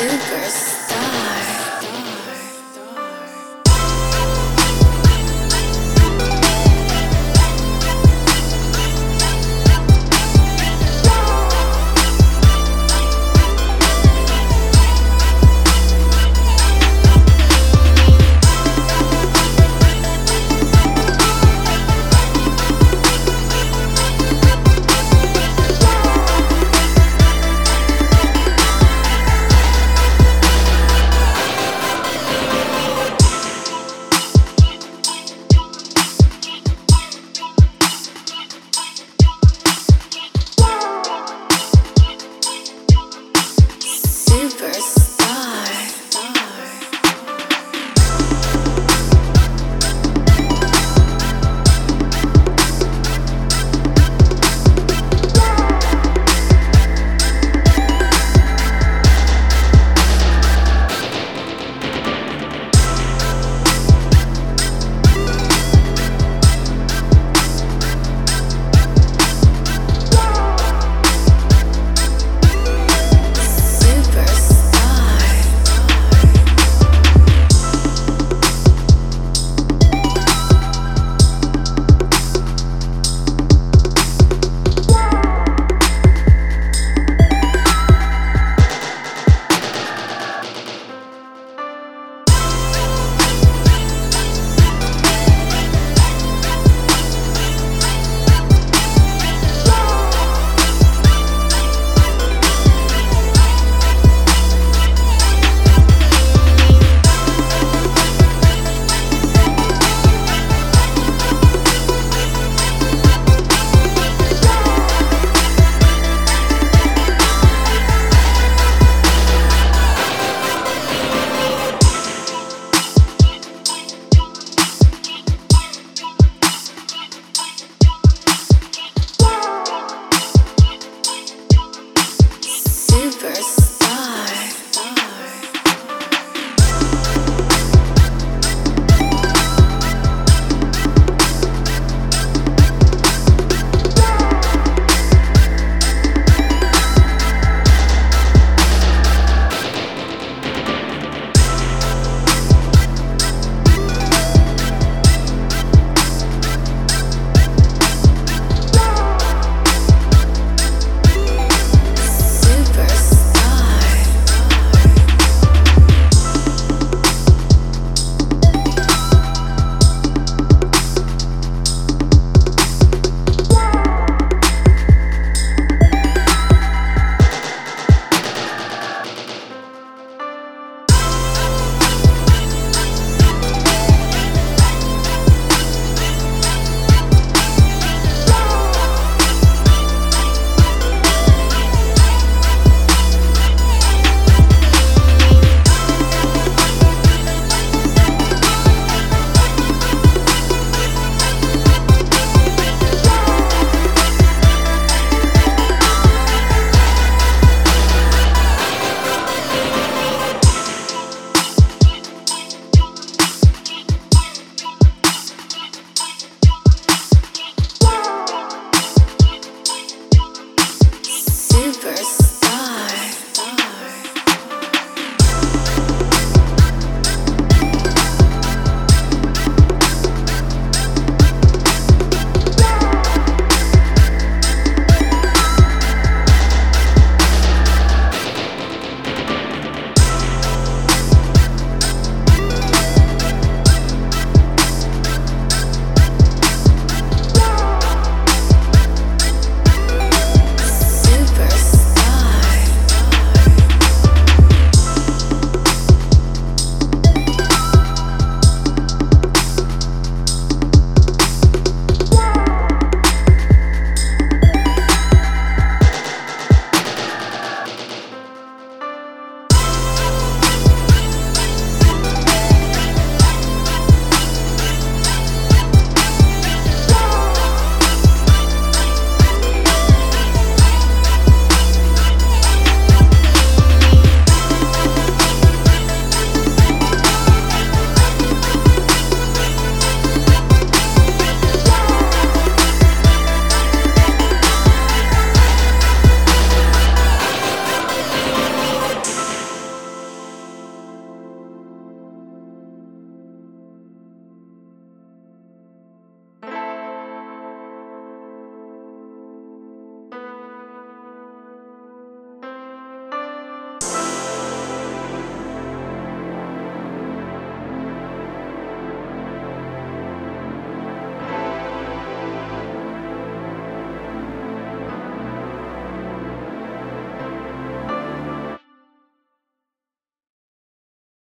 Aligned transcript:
Super. 0.00 0.79